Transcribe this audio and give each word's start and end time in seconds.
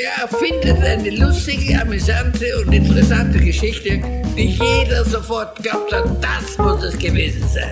Der 0.00 0.12
erfindet 0.22 0.82
eine 0.82 1.10
lustige, 1.10 1.78
amüsante 1.78 2.46
und 2.58 2.72
interessante 2.72 3.38
Geschichte, 3.38 4.00
die 4.34 4.46
jeder 4.46 5.04
sofort 5.04 5.62
glaubt 5.62 5.92
hat, 5.92 6.24
das 6.24 6.56
muss 6.56 6.82
es 6.84 6.98
gewesen 6.98 7.46
sein. 7.46 7.70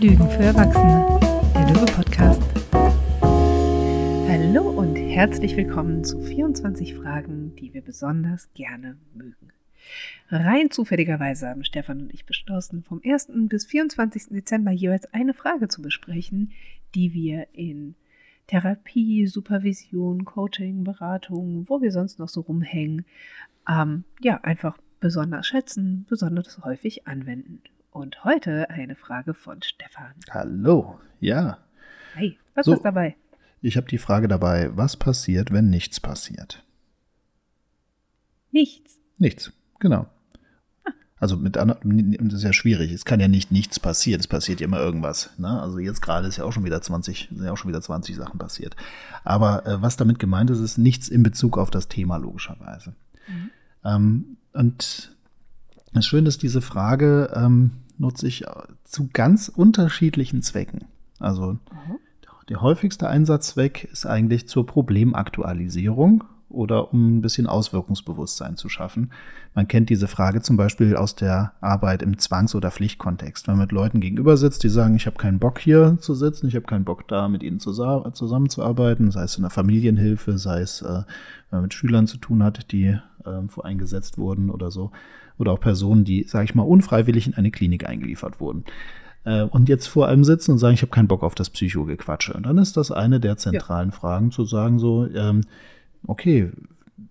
Lügen 0.00 0.30
für 0.30 0.42
Erwachsene, 0.42 1.20
der 1.54 1.68
Löwe-Podcast. 1.68 2.40
Hallo 4.26 4.70
und 4.70 4.96
herzlich 4.96 5.54
willkommen 5.54 6.02
zu 6.02 6.18
24 6.22 6.94
Fragen, 6.94 7.54
die 7.56 7.74
wir 7.74 7.82
besonders 7.82 8.48
gerne 8.54 8.96
mögen. 9.12 9.52
Rein 10.30 10.70
zufälligerweise 10.70 11.48
haben 11.48 11.64
Stefan 11.64 12.00
und 12.00 12.14
ich 12.14 12.24
beschlossen, 12.24 12.84
vom 12.84 13.02
1. 13.04 13.28
bis 13.50 13.66
24. 13.66 14.28
Dezember 14.30 14.70
jeweils 14.70 15.12
eine 15.12 15.34
Frage 15.34 15.68
zu 15.68 15.82
besprechen, 15.82 16.52
die 16.94 17.12
wir 17.12 17.48
in 17.52 17.96
Therapie, 18.50 19.28
Supervision, 19.28 20.24
Coaching, 20.24 20.82
Beratung, 20.82 21.68
wo 21.68 21.80
wir 21.80 21.92
sonst 21.92 22.18
noch 22.18 22.28
so 22.28 22.40
rumhängen, 22.40 23.04
ähm, 23.68 24.02
ja, 24.20 24.40
einfach 24.42 24.76
besonders 24.98 25.46
schätzen, 25.46 26.04
besonders 26.08 26.58
häufig 26.64 27.06
anwenden. 27.06 27.62
Und 27.92 28.24
heute 28.24 28.68
eine 28.68 28.96
Frage 28.96 29.34
von 29.34 29.62
Stefan. 29.62 30.14
Hallo, 30.30 30.98
ja. 31.20 31.58
Hi, 32.16 32.36
was 32.56 32.66
So. 32.66 32.72
ist 32.72 32.82
dabei? 32.84 33.14
Ich 33.62 33.76
habe 33.76 33.86
die 33.86 33.98
Frage 33.98 34.26
dabei, 34.26 34.76
was 34.76 34.96
passiert, 34.96 35.52
wenn 35.52 35.70
nichts 35.70 36.00
passiert? 36.00 36.64
Nichts. 38.50 38.98
Nichts, 39.18 39.52
genau. 39.78 40.08
Also 41.20 41.36
mit 41.36 41.58
anderen, 41.58 42.16
das 42.28 42.38
ist 42.38 42.44
ja 42.44 42.52
schwierig. 42.54 42.90
Es 42.92 43.04
kann 43.04 43.20
ja 43.20 43.28
nicht 43.28 43.52
nichts 43.52 43.78
passieren. 43.78 44.20
Es 44.20 44.26
passiert 44.26 44.60
ja 44.60 44.64
immer 44.64 44.80
irgendwas. 44.80 45.30
Ne? 45.36 45.60
Also 45.60 45.78
jetzt 45.78 46.00
gerade 46.00 46.26
ist 46.26 46.38
ja 46.38 46.44
auch 46.44 46.52
schon 46.52 46.64
wieder 46.64 46.80
20, 46.80 47.28
sind 47.30 47.44
ja 47.44 47.52
auch 47.52 47.58
schon 47.58 47.68
wieder 47.68 47.82
20 47.82 48.16
Sachen 48.16 48.38
passiert. 48.38 48.74
Aber 49.22 49.66
äh, 49.66 49.82
was 49.82 49.98
damit 49.98 50.18
gemeint 50.18 50.48
ist, 50.48 50.60
ist 50.60 50.78
nichts 50.78 51.08
in 51.08 51.22
Bezug 51.22 51.58
auf 51.58 51.70
das 51.70 51.88
Thema 51.88 52.16
logischerweise. 52.16 52.94
Ähm, 53.84 54.38
und 54.54 55.14
das 55.92 56.06
Schöne 56.06 56.28
ist, 56.28 56.42
diese 56.42 56.62
Frage 56.62 57.30
ähm, 57.34 57.72
nutze 57.98 58.26
ich 58.26 58.46
äh, 58.46 58.50
zu 58.84 59.10
ganz 59.12 59.48
unterschiedlichen 59.48 60.42
Zwecken. 60.42 60.86
Also 61.18 61.58
der 62.48 62.62
häufigste 62.62 63.08
Einsatzzweck 63.08 63.84
ist 63.92 64.06
eigentlich 64.06 64.48
zur 64.48 64.66
Problemaktualisierung 64.66 66.24
oder 66.50 66.92
um 66.92 67.18
ein 67.18 67.20
bisschen 67.20 67.46
Auswirkungsbewusstsein 67.46 68.56
zu 68.56 68.68
schaffen. 68.68 69.10
Man 69.54 69.68
kennt 69.68 69.88
diese 69.88 70.08
Frage 70.08 70.42
zum 70.42 70.56
Beispiel 70.56 70.96
aus 70.96 71.14
der 71.14 71.52
Arbeit 71.60 72.02
im 72.02 72.18
Zwangs- 72.18 72.54
oder 72.54 72.70
Pflichtkontext. 72.70 73.48
Wenn 73.48 73.54
man 73.54 73.66
mit 73.66 73.72
Leuten 73.72 74.00
gegenüber 74.00 74.36
sitzt, 74.36 74.62
die 74.62 74.68
sagen, 74.68 74.94
ich 74.94 75.06
habe 75.06 75.16
keinen 75.16 75.38
Bock 75.38 75.58
hier 75.58 75.96
zu 76.00 76.14
sitzen, 76.14 76.48
ich 76.48 76.54
habe 76.54 76.66
keinen 76.66 76.84
Bock 76.84 77.08
da 77.08 77.28
mit 77.28 77.42
ihnen 77.42 77.58
zusa- 77.58 78.12
zusammenzuarbeiten, 78.12 79.10
sei 79.10 79.22
es 79.22 79.36
in 79.36 79.42
der 79.42 79.50
Familienhilfe, 79.50 80.38
sei 80.38 80.60
es, 80.60 80.82
äh, 80.82 80.86
wenn 80.86 81.04
man 81.50 81.62
mit 81.62 81.74
Schülern 81.74 82.06
zu 82.06 82.18
tun 82.18 82.42
hat, 82.42 82.72
die 82.72 82.98
ähm, 83.26 83.48
voreingesetzt 83.48 84.18
wurden 84.18 84.50
oder 84.50 84.70
so, 84.70 84.90
oder 85.38 85.52
auch 85.52 85.60
Personen, 85.60 86.04
die, 86.04 86.24
sage 86.24 86.44
ich 86.44 86.54
mal, 86.54 86.62
unfreiwillig 86.62 87.26
in 87.26 87.34
eine 87.34 87.50
Klinik 87.50 87.88
eingeliefert 87.88 88.40
wurden 88.40 88.64
äh, 89.24 89.42
und 89.42 89.68
jetzt 89.68 89.86
vor 89.86 90.08
einem 90.08 90.24
sitzen 90.24 90.52
und 90.52 90.58
sagen, 90.58 90.74
ich 90.74 90.82
habe 90.82 90.90
keinen 90.90 91.08
Bock 91.08 91.22
auf 91.22 91.34
das 91.34 91.50
Psychogequatsche. 91.50 92.34
Und 92.34 92.44
dann 92.44 92.58
ist 92.58 92.76
das 92.76 92.90
eine 92.90 93.20
der 93.20 93.36
zentralen 93.36 93.92
Fragen, 93.92 94.30
zu 94.30 94.44
sagen 94.44 94.78
so, 94.78 95.06
ähm, 95.06 95.42
okay, 96.06 96.50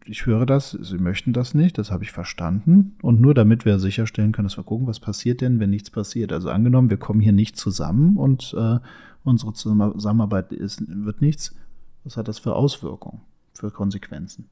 ich 0.06 0.26
höre 0.26 0.46
das, 0.46 0.72
Sie 0.72 0.98
möchten 0.98 1.34
das 1.34 1.54
nicht, 1.54 1.78
das 1.78 1.92
habe 1.92 2.04
ich 2.04 2.12
verstanden. 2.12 2.96
Und 3.02 3.22
nur 3.22 3.34
damit 3.34 3.66
wir 3.66 3.80
sicherstellen 3.80 4.32
können, 4.32 4.48
dass 4.48 4.58
wir 4.58 4.64
gucken, 4.64 4.88
was 4.88 5.00
passiert 5.00 5.42
denn, 5.42 5.60
wenn 5.60 5.70
nichts 5.70 5.90
passiert. 5.90 6.32
Also 6.32 6.50
angenommen, 6.50 6.90
wir 6.90 6.98
kommen 6.98 7.22
hier 7.22 7.34
nicht 7.34 7.58
zusammen 7.58 8.18
und 8.18 8.56
äh, 8.58 8.80
unsere 9.24 9.54
Zusammenarbeit 9.54 10.52
ist, 10.52 10.84
wird 10.88 11.22
nichts, 11.22 11.56
was 12.04 12.18
hat 12.18 12.28
das 12.28 12.40
für 12.40 12.56
Auswirkungen, 12.56 13.22
für 13.54 13.70
Konsequenzen? 13.70 14.46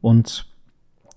Und 0.00 0.46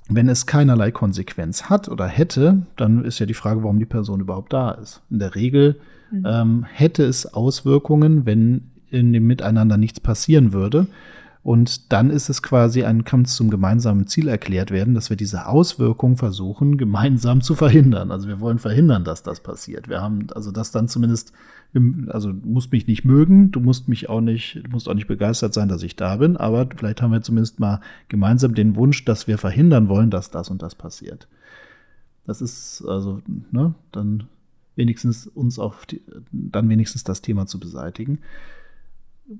wenn 0.09 0.29
es 0.29 0.45
keinerlei 0.45 0.91
Konsequenz 0.91 1.63
hat 1.63 1.89
oder 1.89 2.07
hätte, 2.07 2.65
dann 2.77 3.03
ist 3.03 3.19
ja 3.19 3.25
die 3.25 3.33
Frage, 3.33 3.61
warum 3.63 3.79
die 3.79 3.85
Person 3.85 4.21
überhaupt 4.21 4.53
da 4.53 4.71
ist. 4.71 5.01
In 5.09 5.19
der 5.19 5.35
Regel 5.35 5.79
ähm, 6.25 6.63
hätte 6.63 7.03
es 7.03 7.33
Auswirkungen, 7.33 8.25
wenn 8.25 8.71
in 8.89 9.11
dem 9.11 9.27
Miteinander 9.27 9.75
nichts 9.75 9.99
passieren 9.99 10.53
würde. 10.53 10.87
Und 11.47 11.93
dann 11.93 12.09
ist 12.09 12.27
es 12.27 12.43
quasi 12.43 12.83
ein 12.83 13.05
Kampf 13.05 13.29
zum 13.29 13.49
gemeinsamen 13.49 14.05
Ziel 14.05 14.27
erklärt 14.27 14.69
werden, 14.69 14.93
dass 14.93 15.09
wir 15.09 15.15
diese 15.15 15.47
Auswirkungen 15.47 16.17
versuchen, 16.17 16.75
gemeinsam 16.75 17.39
zu 17.39 17.55
verhindern. 17.55 18.11
Also 18.11 18.27
wir 18.27 18.41
wollen 18.41 18.59
verhindern, 18.59 19.05
dass 19.05 19.23
das 19.23 19.39
passiert. 19.39 19.87
Wir 19.87 20.01
haben 20.01 20.27
also 20.35 20.51
das 20.51 20.71
dann 20.71 20.89
zumindest, 20.89 21.31
also 22.07 22.33
du 22.33 22.49
musst 22.49 22.73
mich 22.73 22.85
nicht 22.87 23.05
mögen, 23.05 23.49
du 23.51 23.61
musst 23.61 23.87
mich 23.87 24.09
auch 24.09 24.19
nicht, 24.19 24.59
du 24.61 24.71
musst 24.71 24.89
auch 24.89 24.93
nicht 24.93 25.07
begeistert 25.07 25.53
sein, 25.53 25.69
dass 25.69 25.83
ich 25.83 25.95
da 25.95 26.17
bin, 26.17 26.35
aber 26.35 26.67
vielleicht 26.75 27.01
haben 27.01 27.13
wir 27.13 27.21
zumindest 27.21 27.61
mal 27.61 27.79
gemeinsam 28.09 28.53
den 28.53 28.75
Wunsch, 28.75 29.05
dass 29.05 29.27
wir 29.27 29.37
verhindern 29.37 29.87
wollen, 29.87 30.11
dass 30.11 30.29
das 30.29 30.49
und 30.49 30.61
das 30.61 30.75
passiert. 30.75 31.29
Das 32.25 32.41
ist 32.41 32.83
also, 32.85 33.21
ne, 33.51 33.73
dann 33.93 34.23
wenigstens 34.75 35.27
uns 35.27 35.59
auf 35.59 35.85
die, 35.85 36.01
dann 36.29 36.67
wenigstens 36.67 37.05
das 37.05 37.21
Thema 37.21 37.45
zu 37.45 37.57
beseitigen. 37.57 38.19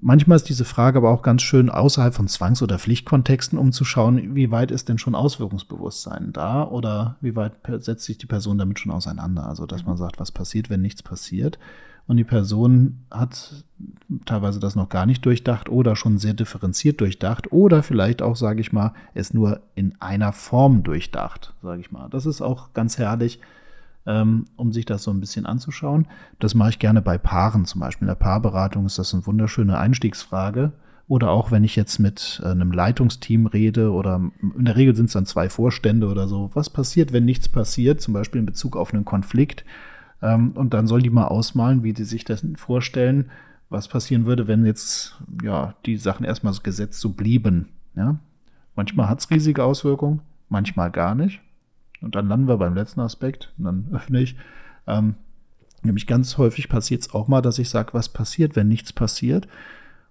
Manchmal 0.01 0.35
ist 0.35 0.49
diese 0.49 0.65
Frage 0.65 0.97
aber 0.97 1.11
auch 1.11 1.21
ganz 1.21 1.41
schön 1.41 1.69
außerhalb 1.69 2.13
von 2.13 2.27
Zwangs- 2.27 2.61
oder 2.61 2.77
Pflichtkontexten, 2.77 3.57
um 3.57 3.71
zu 3.71 3.85
schauen, 3.85 4.35
wie 4.35 4.51
weit 4.51 4.71
ist 4.71 4.89
denn 4.89 4.97
schon 4.97 5.15
Auswirkungsbewusstsein 5.15 6.33
da 6.33 6.65
oder 6.65 7.15
wie 7.21 7.37
weit 7.37 7.53
setzt 7.79 8.03
sich 8.03 8.17
die 8.17 8.25
Person 8.25 8.57
damit 8.57 8.79
schon 8.79 8.91
auseinander. 8.91 9.47
Also, 9.47 9.65
dass 9.65 9.85
man 9.85 9.95
sagt, 9.95 10.19
was 10.19 10.31
passiert, 10.31 10.69
wenn 10.69 10.81
nichts 10.81 11.03
passiert. 11.03 11.57
Und 12.05 12.17
die 12.17 12.25
Person 12.25 13.03
hat 13.11 13.65
teilweise 14.25 14.59
das 14.59 14.75
noch 14.75 14.89
gar 14.89 15.05
nicht 15.05 15.25
durchdacht 15.25 15.69
oder 15.69 15.95
schon 15.95 16.17
sehr 16.17 16.33
differenziert 16.33 16.99
durchdacht 16.99 17.51
oder 17.51 17.83
vielleicht 17.83 18.21
auch, 18.21 18.35
sage 18.35 18.61
ich 18.61 18.73
mal, 18.73 18.93
es 19.13 19.33
nur 19.33 19.61
in 19.75 19.95
einer 19.99 20.33
Form 20.33 20.83
durchdacht, 20.83 21.53
sage 21.61 21.81
ich 21.81 21.91
mal. 21.91 22.09
Das 22.09 22.25
ist 22.25 22.41
auch 22.41 22.73
ganz 22.73 22.97
herrlich, 22.97 23.39
um 24.07 24.71
sich 24.71 24.85
das 24.85 25.03
so 25.03 25.11
ein 25.11 25.19
bisschen 25.19 25.45
anzuschauen. 25.45 26.07
Das 26.39 26.55
mache 26.55 26.69
ich 26.69 26.79
gerne 26.79 27.01
bei 27.01 27.17
Paaren 27.17 27.65
zum 27.65 27.81
Beispiel. 27.81 28.05
In 28.05 28.09
der 28.09 28.15
Paarberatung 28.15 28.85
ist 28.85 28.97
das 28.97 29.13
eine 29.13 29.25
wunderschöne 29.25 29.77
Einstiegsfrage. 29.77 30.71
Oder 31.09 31.31
auch 31.31 31.51
wenn 31.51 31.63
ich 31.63 31.75
jetzt 31.75 31.99
mit 31.99 32.41
äh, 32.43 32.49
einem 32.49 32.71
Leitungsteam 32.71 33.45
rede 33.45 33.91
oder 33.91 34.21
in 34.41 34.65
der 34.65 34.75
Regel 34.75 34.95
sind 34.95 35.05
es 35.05 35.13
dann 35.13 35.25
zwei 35.25 35.49
Vorstände 35.49 36.07
oder 36.07 36.27
so. 36.27 36.51
Was 36.53 36.69
passiert, 36.69 37.13
wenn 37.13 37.23
nichts 37.23 37.47
passiert, 37.47 38.01
zum 38.01 38.13
Beispiel 38.13 38.39
in 38.39 38.45
Bezug 38.45 38.75
auf 38.75 38.93
einen 38.93 39.05
Konflikt? 39.05 39.63
Ähm, 40.21 40.51
und 40.51 40.73
dann 40.73 40.87
soll 40.87 41.01
die 41.01 41.09
mal 41.09 41.27
ausmalen, 41.27 41.83
wie 41.83 41.93
die 41.93 42.03
sich 42.03 42.25
das 42.25 42.45
vorstellen, 42.55 43.29
was 43.69 43.87
passieren 43.87 44.25
würde, 44.25 44.47
wenn 44.47 44.65
jetzt 44.65 45.17
ja 45.43 45.75
die 45.85 45.97
Sachen 45.97 46.25
erstmal 46.25 46.53
gesetzt 46.61 46.99
so 46.99 47.11
blieben. 47.11 47.69
Ja? 47.95 48.19
Manchmal 48.75 49.07
hat 49.09 49.19
es 49.19 49.29
riesige 49.29 49.63
Auswirkungen, 49.63 50.21
manchmal 50.49 50.91
gar 50.91 51.15
nicht. 51.15 51.39
Und 52.01 52.15
dann 52.15 52.27
landen 52.27 52.47
wir 52.47 52.57
beim 52.57 52.75
letzten 52.75 52.99
Aspekt 52.99 53.53
und 53.57 53.65
dann 53.65 53.87
öffne 53.93 54.21
ich. 54.21 54.35
Ähm, 54.85 55.15
nämlich 55.83 56.07
ganz 56.07 56.37
häufig 56.37 56.69
passiert 56.69 57.01
es 57.01 57.13
auch 57.13 57.27
mal, 57.27 57.41
dass 57.41 57.59
ich 57.59 57.69
sage, 57.69 57.93
was 57.93 58.09
passiert, 58.09 58.55
wenn 58.55 58.67
nichts 58.67 58.93
passiert. 58.93 59.47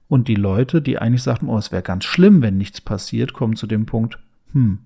Und 0.09 0.29
die 0.29 0.35
Leute, 0.37 0.83
die 0.83 0.99
eigentlich 0.99 1.23
sagten, 1.23 1.49
oh, 1.49 1.59
es 1.59 1.73
wäre 1.73 1.83
ganz 1.83 2.05
schlimm, 2.05 2.43
wenn 2.43 2.57
nichts 2.57 2.81
passiert, 2.81 3.33
kommen 3.33 3.57
zu 3.57 3.67
dem 3.67 3.87
Punkt, 3.87 4.19
hm, 4.53 4.79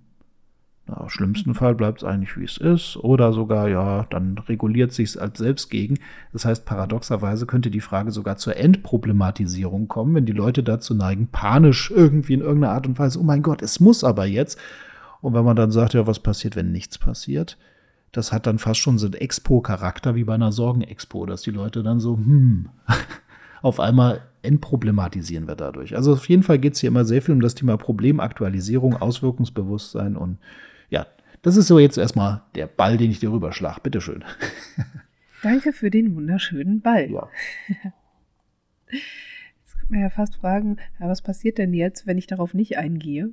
na, 0.90 1.02
im 1.02 1.08
schlimmsten 1.08 1.54
Fall 1.54 1.74
bleibt 1.74 2.02
es 2.02 2.04
eigentlich, 2.04 2.36
wie 2.36 2.44
es 2.44 2.56
ist. 2.56 2.96
Oder 2.96 3.32
sogar, 3.32 3.68
ja, 3.68 4.06
dann 4.10 4.38
reguliert 4.38 4.92
sich 4.92 5.10
es 5.10 5.16
als 5.16 5.38
selbst 5.38 5.70
gegen. 5.70 5.98
Das 6.32 6.44
heißt, 6.44 6.64
paradoxerweise 6.64 7.46
könnte 7.46 7.70
die 7.70 7.80
Frage 7.80 8.10
sogar 8.10 8.36
zur 8.36 8.56
Endproblematisierung 8.56 9.88
kommen, 9.88 10.14
wenn 10.14 10.26
die 10.26 10.32
Leute 10.32 10.62
dazu 10.62 10.94
neigen, 10.94 11.28
panisch 11.28 11.90
irgendwie 11.90 12.34
in 12.34 12.40
irgendeiner 12.40 12.72
Art 12.72 12.86
und 12.86 12.98
Weise, 12.98 13.20
oh 13.20 13.22
mein 13.22 13.42
Gott, 13.42 13.62
es 13.62 13.78
muss 13.78 14.02
aber 14.04 14.24
jetzt. 14.26 14.58
Und 15.20 15.34
wenn 15.34 15.44
man 15.44 15.56
dann 15.56 15.70
sagt, 15.70 15.94
ja, 15.94 16.06
was 16.06 16.20
passiert, 16.20 16.56
wenn 16.56 16.72
nichts 16.72 16.98
passiert, 16.98 17.58
das 18.12 18.32
hat 18.32 18.46
dann 18.46 18.58
fast 18.58 18.80
schon 18.80 18.98
so 18.98 19.06
einen 19.06 19.14
Expo-Charakter 19.14 20.14
wie 20.14 20.24
bei 20.24 20.34
einer 20.34 20.52
Sorgenexpo, 20.52 21.26
dass 21.26 21.42
die 21.42 21.50
Leute 21.50 21.82
dann 21.82 22.00
so, 22.00 22.16
hm, 22.16 22.70
auf 23.62 23.78
einmal 23.78 24.22
entproblematisieren 24.42 25.46
wir 25.46 25.54
dadurch. 25.54 25.94
Also 25.94 26.14
auf 26.14 26.28
jeden 26.28 26.42
Fall 26.42 26.58
geht 26.58 26.74
es 26.74 26.80
hier 26.80 26.88
immer 26.88 27.04
sehr 27.04 27.22
viel 27.22 27.34
um 27.34 27.40
das 27.40 27.54
Thema 27.54 27.76
Problemaktualisierung, 27.76 28.96
Auswirkungsbewusstsein 28.96 30.16
und 30.16 30.38
ja, 30.88 31.06
das 31.42 31.56
ist 31.56 31.68
so 31.68 31.78
jetzt 31.78 31.98
erstmal 31.98 32.42
der 32.54 32.66
Ball, 32.66 32.96
den 32.96 33.10
ich 33.10 33.20
dir 33.20 33.32
rüberschlag. 33.32 33.82
Bitteschön. 33.82 34.24
Danke 35.42 35.72
für 35.72 35.90
den 35.90 36.14
wunderschönen 36.14 36.80
Ball. 36.80 37.10
Ja. 37.10 37.28
Jetzt 38.90 39.78
könnte 39.78 39.92
man 39.92 40.00
ja 40.00 40.10
fast 40.10 40.36
fragen, 40.36 40.76
ja, 40.98 41.08
was 41.08 41.22
passiert 41.22 41.58
denn 41.58 41.72
jetzt, 41.72 42.06
wenn 42.06 42.18
ich 42.18 42.26
darauf 42.26 42.54
nicht 42.54 42.76
eingehe? 42.76 43.30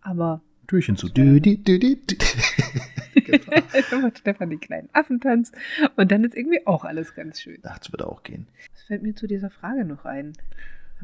Aber 0.00 0.40
Türchen 0.66 0.96
zu. 0.96 1.08
Dü. 1.08 1.40
genau. 3.14 3.62
dann 3.90 4.02
macht 4.02 4.18
Stefan 4.18 4.50
den 4.50 4.60
kleinen 4.60 4.88
Affentanz 4.92 5.52
und 5.96 6.10
dann 6.10 6.24
ist 6.24 6.36
irgendwie 6.36 6.66
auch 6.66 6.84
alles 6.84 7.14
ganz 7.14 7.40
schön. 7.40 7.58
Das 7.62 7.90
wird 7.92 8.02
auch 8.02 8.22
gehen. 8.22 8.46
Was 8.72 8.82
fällt 8.82 9.02
mir 9.02 9.14
zu 9.14 9.26
dieser 9.26 9.50
Frage 9.50 9.84
noch 9.84 10.04
ein? 10.04 10.32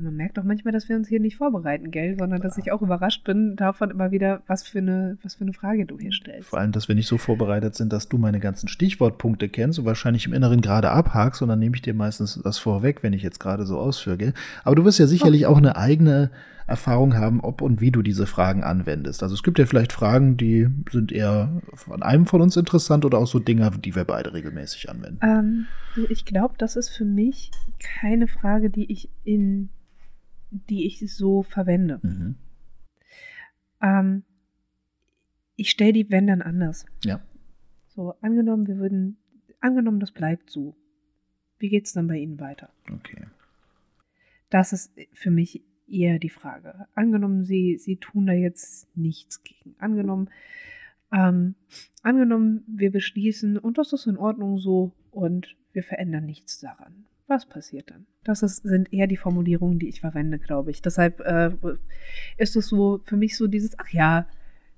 Man 0.00 0.16
merkt 0.16 0.38
doch 0.38 0.44
manchmal, 0.44 0.72
dass 0.72 0.88
wir 0.88 0.96
uns 0.96 1.08
hier 1.08 1.20
nicht 1.20 1.36
vorbereiten, 1.36 1.90
gell? 1.90 2.16
Sondern 2.18 2.40
dass 2.40 2.58
ich 2.58 2.72
auch 2.72 2.82
überrascht 2.82 3.24
bin 3.24 3.56
davon 3.56 3.90
immer 3.90 4.10
wieder, 4.10 4.42
was 4.46 4.66
für 4.66 4.78
eine, 4.78 5.18
was 5.22 5.34
für 5.36 5.42
eine 5.42 5.52
Frage 5.52 5.86
du 5.86 5.98
hier 5.98 6.12
stellst. 6.12 6.48
Vor 6.48 6.58
allem, 6.58 6.72
dass 6.72 6.88
wir 6.88 6.94
nicht 6.94 7.08
so 7.08 7.18
vorbereitet 7.18 7.74
sind, 7.74 7.92
dass 7.92 8.08
du 8.08 8.18
meine 8.18 8.40
ganzen 8.40 8.68
Stichwortpunkte 8.68 9.48
kennst 9.48 9.78
und 9.78 9.84
wahrscheinlich 9.84 10.26
im 10.26 10.32
Inneren 10.32 10.60
gerade 10.60 10.90
abhakst 10.90 11.42
und 11.42 11.48
dann 11.48 11.58
nehme 11.58 11.76
ich 11.76 11.82
dir 11.82 11.94
meistens 11.94 12.40
das 12.42 12.58
vorweg, 12.58 13.02
wenn 13.02 13.12
ich 13.12 13.22
jetzt 13.22 13.40
gerade 13.40 13.66
so 13.66 13.78
ausführe. 13.78 14.16
Gell? 14.16 14.34
Aber 14.64 14.74
du 14.74 14.84
wirst 14.84 14.98
ja 14.98 15.06
sicherlich 15.06 15.46
auch 15.46 15.58
eine 15.58 15.76
eigene, 15.76 16.30
Erfahrung 16.70 17.16
haben, 17.16 17.40
ob 17.40 17.60
und 17.60 17.80
wie 17.80 17.90
du 17.90 18.00
diese 18.00 18.26
Fragen 18.26 18.62
anwendest. 18.62 19.22
Also 19.24 19.34
es 19.34 19.42
gibt 19.42 19.58
ja 19.58 19.66
vielleicht 19.66 19.92
Fragen, 19.92 20.36
die 20.36 20.68
sind 20.90 21.10
eher 21.10 21.60
von 21.74 22.02
einem 22.02 22.26
von 22.26 22.40
uns 22.40 22.56
interessant 22.56 23.04
oder 23.04 23.18
auch 23.18 23.26
so 23.26 23.40
Dinge, 23.40 23.70
die 23.84 23.96
wir 23.96 24.04
beide 24.04 24.32
regelmäßig 24.32 24.88
anwenden. 24.88 25.18
Ähm, 25.22 25.66
ich 26.08 26.24
glaube, 26.24 26.54
das 26.58 26.76
ist 26.76 26.90
für 26.90 27.04
mich 27.04 27.50
keine 27.80 28.28
Frage, 28.28 28.70
die 28.70 28.90
ich 28.90 29.10
in 29.24 29.68
die 30.50 30.86
ich 30.86 31.00
so 31.14 31.42
verwende. 31.42 32.00
Mhm. 32.02 32.36
Ähm, 33.80 34.22
ich 35.56 35.70
stelle 35.70 35.92
die 35.92 36.10
wenn 36.10 36.26
dann 36.26 36.42
anders. 36.42 36.86
Ja. 37.04 37.20
So, 37.88 38.14
angenommen, 38.20 38.66
wir 38.66 38.78
würden, 38.78 39.18
angenommen, 39.60 40.00
das 40.00 40.12
bleibt 40.12 40.50
so. 40.50 40.76
Wie 41.58 41.68
geht 41.68 41.86
es 41.86 41.92
dann 41.92 42.06
bei 42.06 42.16
Ihnen 42.16 42.40
weiter? 42.40 42.70
Okay. 42.90 43.26
Das 44.48 44.72
ist 44.72 44.92
für 45.12 45.30
mich 45.30 45.62
eher 45.86 46.18
die 46.18 46.30
Frage. 46.30 46.86
Angenommen, 46.94 47.44
Sie, 47.44 47.76
Sie 47.78 47.96
tun 47.96 48.26
da 48.26 48.32
jetzt 48.32 48.88
nichts 48.96 49.42
gegen. 49.42 49.74
Angenommen, 49.78 50.30
ähm, 51.12 51.56
angenommen, 52.02 52.64
wir 52.66 52.90
beschließen, 52.90 53.58
und 53.58 53.78
das 53.78 53.92
ist 53.92 54.06
in 54.06 54.16
Ordnung 54.16 54.58
so, 54.58 54.92
und 55.10 55.56
wir 55.72 55.82
verändern 55.82 56.24
nichts 56.24 56.60
daran. 56.60 57.04
Was 57.30 57.46
passiert 57.46 57.90
dann? 57.92 58.06
Das 58.24 58.42
ist, 58.42 58.64
sind 58.64 58.92
eher 58.92 59.06
die 59.06 59.16
Formulierungen, 59.16 59.78
die 59.78 59.88
ich 59.88 60.00
verwende, 60.00 60.40
glaube 60.40 60.72
ich. 60.72 60.82
Deshalb 60.82 61.20
äh, 61.20 61.52
ist 62.38 62.56
es 62.56 62.66
so 62.66 63.00
für 63.04 63.16
mich 63.16 63.36
so 63.36 63.46
dieses, 63.46 63.78
ach 63.78 63.88
ja, 63.90 64.26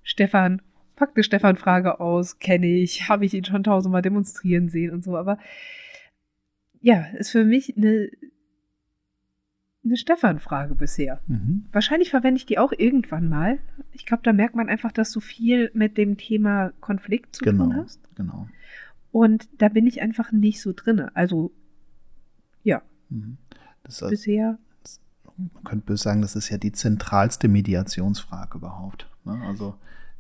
Stefan, 0.02 0.60
pack 0.94 1.12
eine 1.14 1.25
Stefan-Frage 1.25 1.99
aus, 1.99 2.38
kenne 2.40 2.66
ich, 2.66 3.08
habe 3.08 3.25
ich 3.25 3.32
ihn 3.32 3.46
schon 3.46 3.64
tausendmal 3.64 4.02
demonstrieren 4.02 4.69
sehen 4.69 4.90
und 4.93 5.02
so. 5.02 5.16
Aber 5.16 5.38
ja, 6.82 7.06
ist 7.16 7.31
für 7.31 7.44
mich 7.44 7.75
eine, 7.75 8.10
eine 9.82 9.96
Stefan-Frage 9.96 10.75
bisher. 10.75 11.22
Mhm. 11.28 11.64
Wahrscheinlich 11.72 12.10
verwende 12.10 12.37
ich 12.37 12.44
die 12.44 12.58
auch 12.58 12.72
irgendwann 12.76 13.31
mal. 13.31 13.60
Ich 13.93 14.04
glaube, 14.04 14.25
da 14.25 14.34
merkt 14.34 14.56
man 14.56 14.69
einfach, 14.69 14.93
dass 14.93 15.10
du 15.10 15.20
viel 15.20 15.70
mit 15.72 15.96
dem 15.96 16.19
Thema 16.19 16.75
Konflikt 16.81 17.34
zu 17.34 17.44
Genau, 17.44 17.64
tun 17.64 17.76
hast. 17.76 18.14
genau. 18.14 18.46
Und 19.10 19.49
da 19.56 19.70
bin 19.70 19.87
ich 19.87 20.02
einfach 20.02 20.32
nicht 20.32 20.60
so 20.60 20.75
drin. 20.75 21.00
Also, 21.14 21.52
ja, 22.64 22.82
Mhm. 23.12 23.37
Das 23.85 24.00
bisher. 24.00 24.59
man 25.37 25.64
könnte 25.64 25.87
böse 25.87 26.05
sagen, 26.05 26.23
das 26.23 26.37
ist 26.37 26.49
ja 26.49 26.59
die 26.59 26.73
zentralste 26.73 27.49
Mediationsfrage 27.49 28.59
überhaupt. 28.59 29.09
Ne? 29.25 29.41
Also 29.47 29.75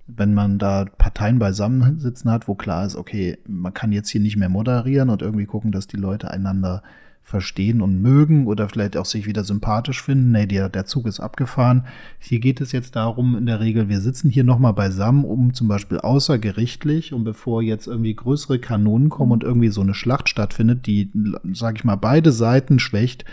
wenn 0.06 0.34
man 0.34 0.58
da 0.58 0.84
Parteien 0.84 1.38
beisammen 1.38 1.98
sitzen 1.98 2.30
hat, 2.30 2.48
wo 2.48 2.54
klar 2.54 2.84
ist, 2.84 2.96
okay, 2.96 3.38
man 3.46 3.72
kann 3.72 3.92
jetzt 3.92 4.10
hier 4.10 4.20
nicht 4.20 4.36
mehr 4.36 4.48
moderieren 4.48 5.10
und 5.10 5.22
irgendwie 5.22 5.46
gucken, 5.46 5.72
dass 5.72 5.86
die 5.86 5.96
Leute 5.96 6.30
einander 6.30 6.82
verstehen 7.22 7.80
und 7.80 8.02
mögen 8.02 8.46
oder 8.46 8.68
vielleicht 8.68 8.96
auch 8.96 9.04
sich 9.04 9.26
wieder 9.26 9.44
sympathisch 9.44 10.02
finden. 10.02 10.32
Nee, 10.32 10.46
der, 10.46 10.68
der 10.68 10.84
Zug 10.84 11.06
ist 11.06 11.20
abgefahren. 11.20 11.86
Hier 12.18 12.40
geht 12.40 12.60
es 12.60 12.72
jetzt 12.72 12.96
darum, 12.96 13.36
in 13.36 13.46
der 13.46 13.60
Regel, 13.60 13.88
wir 13.88 14.00
sitzen 14.00 14.28
hier 14.28 14.44
nochmal 14.44 14.74
beisammen, 14.74 15.24
um 15.24 15.54
zum 15.54 15.68
Beispiel 15.68 15.98
außergerichtlich 15.98 17.12
und 17.12 17.24
bevor 17.24 17.62
jetzt 17.62 17.86
irgendwie 17.86 18.14
größere 18.14 18.58
Kanonen 18.58 19.08
kommen 19.08 19.32
und 19.32 19.44
irgendwie 19.44 19.68
so 19.68 19.80
eine 19.80 19.94
Schlacht 19.94 20.28
stattfindet, 20.28 20.86
die, 20.86 21.10
sag 21.52 21.78
ich 21.78 21.84
mal, 21.84 21.96
beide 21.96 22.32
Seiten 22.32 22.78
schwächt, 22.78 23.24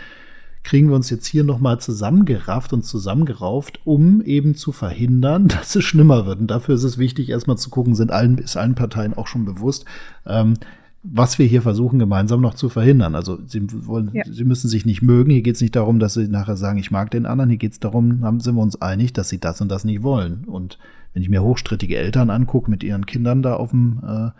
kriegen 0.62 0.88
wir 0.88 0.96
uns 0.96 1.10
jetzt 1.10 1.26
hier 1.26 1.44
nochmal 1.44 1.80
zusammengerafft 1.80 2.72
und 2.72 2.84
zusammengerauft, 2.84 3.80
um 3.84 4.22
eben 4.22 4.54
zu 4.54 4.72
verhindern, 4.72 5.48
dass 5.48 5.74
es 5.74 5.84
schlimmer 5.84 6.26
wird. 6.26 6.40
Und 6.40 6.46
dafür 6.48 6.74
ist 6.74 6.84
es 6.84 6.98
wichtig, 6.98 7.28
erstmal 7.28 7.58
zu 7.58 7.70
gucken, 7.70 7.94
sind 7.94 8.10
allen, 8.10 8.38
ist 8.38 8.56
allen 8.56 8.74
Parteien 8.74 9.14
auch 9.14 9.26
schon 9.26 9.44
bewusst, 9.44 9.84
ähm, 10.26 10.54
was 11.02 11.38
wir 11.38 11.46
hier 11.46 11.62
versuchen, 11.62 11.98
gemeinsam 11.98 12.40
noch 12.40 12.54
zu 12.54 12.68
verhindern. 12.68 13.14
Also 13.14 13.38
sie 13.46 13.62
wollen, 13.86 14.10
Ja. 14.12 14.22
sie 14.30 14.44
müssen 14.44 14.68
sich 14.68 14.84
nicht 14.84 15.00
mögen. 15.02 15.30
Hier 15.30 15.42
geht 15.42 15.54
es 15.54 15.60
nicht 15.62 15.74
darum, 15.76 15.98
dass 15.98 16.14
sie 16.14 16.28
nachher 16.28 16.56
sagen, 16.56 16.78
ich 16.78 16.90
mag 16.90 17.10
den 17.10 17.24
anderen. 17.26 17.50
Hier 17.50 17.58
geht 17.58 17.72
es 17.72 17.80
darum, 17.80 18.22
haben, 18.22 18.40
sind 18.40 18.54
wir 18.54 18.62
uns 18.62 18.80
einig, 18.80 19.12
dass 19.12 19.28
sie 19.30 19.38
das 19.40 19.60
und 19.60 19.68
das 19.70 19.84
nicht 19.84 20.02
wollen. 20.02 20.44
Und 20.44 20.78
wenn 21.14 21.22
ich 21.22 21.30
mir 21.30 21.42
hochstrittige 21.42 21.96
Eltern 21.96 22.28
angucke 22.30 22.70
mit 22.70 22.84
ihren 22.84 23.06
Kindern 23.06 23.42
da 23.42 23.54
auf 23.54 23.70
dem, 23.70 24.00
äh, 24.06 24.30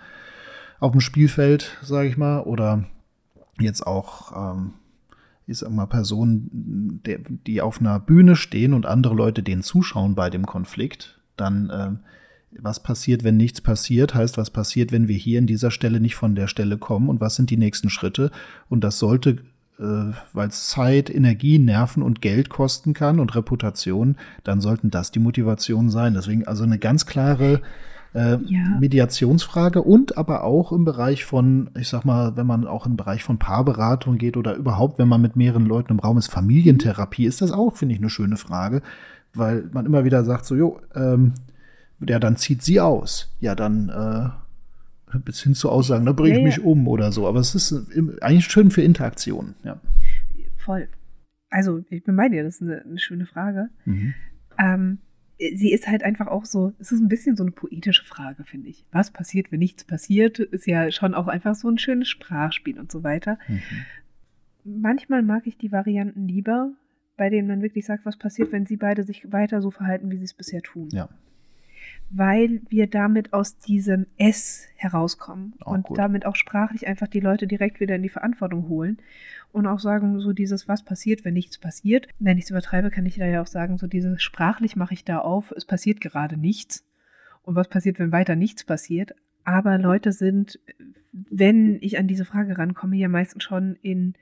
auf 0.81 0.93
dem 0.93 1.01
Spielfeld, 1.01 1.79
sage 1.83 2.09
ich 2.09 2.17
mal, 2.17 2.41
oder 2.41 2.85
jetzt 3.59 3.87
auch 3.87 4.55
ähm, 4.55 4.75
ich 5.47 5.59
sag 5.59 5.71
mal, 5.73 5.87
Personen, 5.87 7.01
der, 7.05 7.19
die 7.47 7.61
auf 7.61 7.81
einer 7.81 7.99
Bühne 7.99 8.37
stehen 8.37 8.73
und 8.73 8.87
andere 8.87 9.15
Leute 9.15 9.43
denen 9.43 9.63
zuschauen 9.63 10.15
bei 10.15 10.31
dem 10.31 10.47
Konflikt, 10.47 11.19
dann 11.37 11.73
ähm, 11.75 11.99
was 12.59 12.83
passiert, 12.83 13.25
wenn 13.25 13.37
nichts 13.37 13.61
passiert, 13.61 14.15
heißt, 14.15 14.37
was 14.37 14.51
passiert, 14.51 14.93
wenn 14.93 15.09
wir 15.09 15.17
hier 15.17 15.39
in 15.39 15.47
dieser 15.47 15.71
Stelle 15.71 16.01
nicht 16.01 16.17
von 16.17 16.35
der 16.35 16.49
Stelle 16.49 16.79
kommen 16.79 17.09
und 17.09 17.21
was 17.21 17.37
sind 17.37 17.51
die 17.51 17.57
nächsten 17.57 17.91
Schritte. 17.91 18.31
Und 18.69 18.83
das 18.83 18.99
sollte, 18.99 19.37
äh, 19.79 20.13
weil 20.33 20.49
es 20.49 20.69
Zeit, 20.69 21.11
Energie, 21.11 21.59
Nerven 21.59 22.03
und 22.03 22.21
Geld 22.21 22.49
kosten 22.49 22.93
kann 22.93 23.21
und 23.21 23.35
Reputation, 23.35 24.17
dann 24.45 24.61
sollten 24.61 24.91
das 24.91 25.11
die 25.13 25.21
Motivationen 25.21 25.91
sein. 25.91 26.15
Deswegen 26.15 26.47
also 26.47 26.65
eine 26.65 26.79
ganz 26.79 27.07
klare 27.07 27.61
äh, 28.15 28.39
Ja. 28.47 28.79
Mediationsfrage 28.81 29.83
und 29.83 30.19
aber 30.19 30.43
auch 30.43 30.73
im 30.73 30.85
Bereich 30.85 31.25
von, 31.25 31.71
ich 31.79 31.89
sag 31.89 32.05
mal, 32.05 32.37
wenn 32.37 32.47
man 32.47 32.67
auch 32.67 32.87
im 32.87 32.97
Bereich 32.97 33.23
von 33.23 33.39
Paarberatung 33.39 34.19
geht 34.19 34.37
oder 34.37 34.57
überhaupt, 34.57 34.99
wenn 34.99 35.07
man 35.07 35.21
mit 35.23 35.37
mehreren 35.37 35.67
Leuten 35.67 35.93
im 35.93 36.01
Raum 36.01 36.19
ist, 36.19 36.29
Familientherapie, 36.29 37.27
ist 37.27 37.41
das 37.41 37.53
auch, 37.53 37.77
finde 37.77 37.95
ich, 37.95 38.01
eine 38.01 38.11
schöne 38.11 38.37
Frage, 38.37 38.83
weil 39.35 39.69
man 39.73 39.87
immer 39.87 40.05
wieder 40.05 40.25
sagt 40.25 40.45
so, 40.45 40.57
jo, 40.57 40.81
ähm, 40.97 41.35
ja, 42.07 42.19
dann 42.19 42.37
zieht 42.37 42.63
sie 42.63 42.81
aus. 42.81 43.35
Ja, 43.41 43.55
dann 43.55 43.89
äh, 43.89 45.19
bis 45.19 45.43
hin 45.43 45.55
zu 45.55 45.71
Aussagen, 45.71 46.07
da 46.07 46.13
bringe 46.13 46.31
ich 46.31 46.37
Ja, 46.37 46.41
ja. 46.41 46.47
mich 46.47 46.61
um 46.61 46.87
oder 46.89 47.13
so. 47.13 47.27
Aber 47.27 47.41
es 47.41 47.55
ist 47.55 47.73
eigentlich 48.21 48.47
schön 48.47 48.71
für 48.71 48.83
Interaktion, 48.83 49.55
ja. 49.65 49.81
Voll. 50.57 50.89
Also, 51.51 51.85
ich 51.91 52.05
bin 52.05 52.17
bei 52.17 52.29
dir, 52.29 52.45
das 52.45 52.57
ist 52.57 52.63
eine, 52.63 52.83
eine 52.83 52.99
schöne 52.99 53.27
Frage. 53.27 53.71
Mhm. 53.85 54.15
Ähm, 54.59 54.99
sie 55.39 55.73
ist 55.73 55.89
halt 55.89 56.05
einfach 56.05 56.27
auch 56.29 56.45
so, 56.45 56.73
es 56.79 56.93
ist 56.93 57.01
ein 57.01 57.09
bisschen 57.09 57.37
so 57.37 57.43
eine 57.43 57.51
poetische 57.51 58.05
Frage, 58.05 58.45
finde 58.45 58.69
ich. 58.69 58.85
Was 58.93 59.11
passiert, 59.11 59.51
wenn 59.51 59.59
nichts 59.59 59.85
passiert? 59.85 60.39
Ist 60.39 60.67
ja 60.67 60.91
schon 60.91 61.15
auch 61.15 61.29
einfach 61.29 61.55
so 61.55 61.69
ein 61.69 61.79
schönes 61.79 62.09
Sprachspiel 62.09 62.79
und 62.79 62.93
so 62.93 63.03
weiter. 63.03 63.39
Mhm. 63.49 63.61
Manchmal 64.65 65.23
mag 65.23 65.47
ich 65.47 65.57
die 65.57 65.73
Varianten 65.73 66.29
lieber, 66.29 66.71
bei 67.17 67.31
denen 67.31 67.49
man 67.49 67.63
wirklich 67.63 67.87
sagt, 67.87 68.05
was 68.07 68.19
passiert, 68.19 68.53
wenn 68.53 68.67
sie 68.67 68.77
beide 68.77 69.03
sich 69.03 69.33
weiter 69.33 69.61
so 69.63 69.71
verhalten, 69.71 70.11
wie 70.11 70.19
sie 70.19 70.25
es 70.25 70.35
bisher 70.35 70.63
tun. 70.63 70.89
Ja. 70.93 71.09
Weil 72.13 72.61
wir 72.69 72.89
damit 72.89 73.33
aus 73.33 73.57
diesem 73.59 74.07
S 74.19 74.67
herauskommen 74.77 75.55
Auch 75.61 75.73
und 75.73 75.85
gut. 75.85 75.99
damit 75.99 76.27
auch 76.27 76.35
sprachlich 76.37 76.87
einfach 76.89 77.07
die 77.07 77.21
Leute 77.21 77.47
direkt 77.47 77.79
wieder 77.81 77.95
in 77.95 78.03
die 78.03 78.09
Verantwortung 78.09 78.69
holen 78.69 78.99
und 79.53 79.67
auch 79.67 79.79
sagen, 79.79 80.19
so 80.21 80.33
dieses, 80.33 80.67
was 80.69 80.85
passiert, 80.85 81.25
wenn 81.25 81.35
nichts 81.35 81.59
passiert. 81.59 82.09
Wenn 82.19 82.37
ich 82.37 82.45
es 82.45 82.51
übertreibe, 82.51 82.91
kann 82.91 83.07
ich 83.07 83.17
da 83.17 83.27
ja 83.27 83.41
auch 83.43 83.47
sagen, 83.47 83.79
so 83.79 83.87
dieses 83.87 84.23
sprachlich 84.23 84.75
mache 84.77 84.95
ich 84.95 85.05
da 85.05 85.19
auf, 85.19 85.53
es 85.57 85.65
passiert 85.65 86.01
gerade 86.01 86.37
nichts. 86.37 86.85
Und 87.43 87.55
was 87.55 87.69
passiert, 87.69 87.99
wenn 87.99 88.13
weiter 88.13 88.35
nichts 88.37 88.65
passiert? 88.65 89.15
Aber 89.45 89.79
Leute 89.79 90.13
sind, 90.13 90.59
wenn 91.13 91.79
ich 91.81 91.99
an 91.99 92.07
diese 92.09 92.25
Frage 92.25 92.59
rankomme, 92.59 92.97
ja 92.97 93.09
meistens 93.09 93.43
schon 93.45 93.77
in 93.83 94.15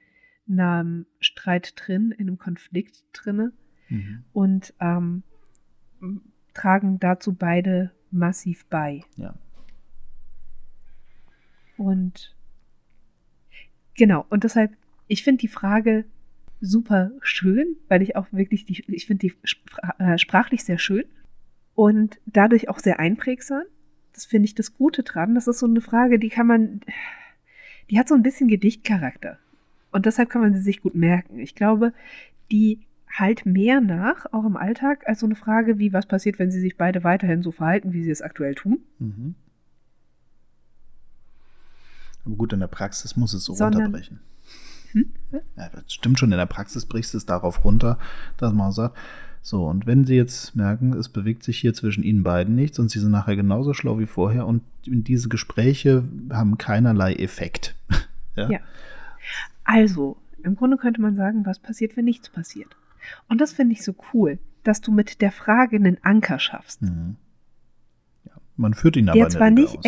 einem 0.50 1.06
Streit 1.20 1.72
drin, 1.76 2.10
in 2.12 2.28
einem 2.28 2.38
Konflikt 2.38 3.04
drinne 3.12 3.52
Mhm. 3.90 4.24
und 4.32 4.74
ähm, 4.80 5.22
tragen 6.58 6.98
dazu 6.98 7.34
beide 7.34 7.92
massiv 8.10 8.66
bei. 8.66 9.02
Ja. 9.16 9.34
Und 11.76 12.34
genau, 13.94 14.26
und 14.30 14.44
deshalb, 14.44 14.72
ich 15.06 15.22
finde 15.22 15.40
die 15.40 15.48
Frage 15.48 16.04
super 16.60 17.12
schön, 17.20 17.76
weil 17.88 18.02
ich 18.02 18.16
auch 18.16 18.26
wirklich 18.32 18.64
die, 18.64 18.84
ich 18.88 19.06
finde 19.06 19.28
die 19.28 19.34
äh, 19.98 20.18
sprachlich 20.18 20.64
sehr 20.64 20.78
schön 20.78 21.04
und 21.74 22.18
dadurch 22.26 22.68
auch 22.68 22.80
sehr 22.80 22.98
einprägsam. 22.98 23.62
Das 24.12 24.26
finde 24.26 24.46
ich 24.46 24.56
das 24.56 24.74
Gute 24.74 25.04
dran. 25.04 25.36
Das 25.36 25.46
ist 25.46 25.60
so 25.60 25.66
eine 25.66 25.80
Frage, 25.80 26.18
die 26.18 26.30
kann 26.30 26.48
man, 26.48 26.80
die 27.88 27.98
hat 27.98 28.08
so 28.08 28.16
ein 28.16 28.24
bisschen 28.24 28.48
Gedichtcharakter. 28.48 29.38
Und 29.92 30.04
deshalb 30.06 30.28
kann 30.28 30.42
man 30.42 30.54
sie 30.54 30.60
sich 30.60 30.82
gut 30.82 30.96
merken. 30.96 31.38
Ich 31.38 31.54
glaube, 31.54 31.92
die 32.50 32.80
halt 33.10 33.46
mehr 33.46 33.80
nach, 33.80 34.26
auch 34.32 34.44
im 34.44 34.56
Alltag, 34.56 35.04
als 35.06 35.20
so 35.20 35.26
eine 35.26 35.34
Frage 35.34 35.78
wie, 35.78 35.92
was 35.92 36.06
passiert, 36.06 36.38
wenn 36.38 36.50
sie 36.50 36.60
sich 36.60 36.76
beide 36.76 37.04
weiterhin 37.04 37.42
so 37.42 37.50
verhalten, 37.52 37.92
wie 37.92 38.02
sie 38.02 38.10
es 38.10 38.22
aktuell 38.22 38.54
tun. 38.54 38.80
Mhm. 38.98 39.34
Aber 42.24 42.36
gut, 42.36 42.52
in 42.52 42.60
der 42.60 42.66
Praxis 42.66 43.16
muss 43.16 43.32
es 43.32 43.44
so 43.44 43.54
Sondern- 43.54 43.82
runterbrechen. 43.82 44.20
Hm? 44.92 45.10
Ja, 45.56 45.68
das 45.68 45.92
stimmt 45.92 46.18
schon, 46.18 46.32
in 46.32 46.38
der 46.38 46.46
Praxis 46.46 46.86
brichst 46.86 47.12
du 47.12 47.18
es 47.18 47.26
darauf 47.26 47.64
runter, 47.64 47.98
dass 48.38 48.52
man 48.52 48.72
sagt, 48.72 48.96
so, 49.42 49.66
und 49.66 49.86
wenn 49.86 50.04
sie 50.04 50.16
jetzt 50.16 50.56
merken, 50.56 50.92
es 50.94 51.08
bewegt 51.08 51.42
sich 51.42 51.58
hier 51.58 51.72
zwischen 51.74 52.02
ihnen 52.02 52.22
beiden 52.22 52.54
nichts 52.54 52.78
und 52.78 52.90
sie 52.90 52.98
sind 52.98 53.10
nachher 53.10 53.36
genauso 53.36 53.72
schlau 53.72 53.98
wie 53.98 54.06
vorher 54.06 54.46
und 54.46 54.62
diese 54.84 55.28
Gespräche 55.28 56.04
haben 56.30 56.58
keinerlei 56.58 57.14
Effekt. 57.14 57.74
ja? 58.36 58.50
Ja. 58.50 58.58
Also, 59.64 60.16
im 60.42 60.56
Grunde 60.56 60.76
könnte 60.76 61.00
man 61.00 61.16
sagen, 61.16 61.44
was 61.46 61.58
passiert, 61.58 61.96
wenn 61.96 62.06
nichts 62.06 62.30
passiert. 62.30 62.76
Und 63.28 63.40
das 63.40 63.52
finde 63.52 63.72
ich 63.74 63.82
so 63.82 63.94
cool, 64.12 64.38
dass 64.64 64.80
du 64.80 64.92
mit 64.92 65.20
der 65.20 65.32
Frage 65.32 65.76
einen 65.76 65.98
Anker 66.02 66.38
schaffst. 66.38 66.82
Mhm. 66.82 67.16
ja. 68.24 68.32
Man 68.56 68.74
führt 68.74 68.96
ihn 68.96 69.08
aber 69.08 69.18
der 69.18 69.28
zwar 69.30 69.50
nicht 69.50 69.78
aus. 69.78 69.84